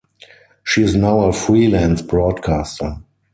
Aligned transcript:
She 0.63 0.81
is 0.81 0.95
now 0.95 1.19
a 1.19 1.31
freelance 1.31 2.01
broadcaster. 2.01 3.03